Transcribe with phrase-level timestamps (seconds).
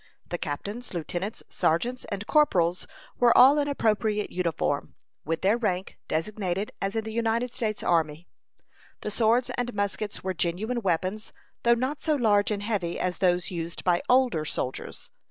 [0.29, 2.87] The captains, lieutenants, sergeants, and corporals
[3.19, 8.27] were all in appropriate uniform, with their rank designated as in the United States army.
[9.01, 13.51] The swords and muskets were genuine weapons, though not so large and heavy as those
[13.51, 15.11] used by older soldiers.